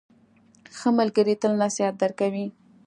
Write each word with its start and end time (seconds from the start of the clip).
ښه 0.77 0.89
ملګری 0.99 1.35
تل 1.41 1.53
نصیحت 1.63 1.95
درکوي. 2.01 2.47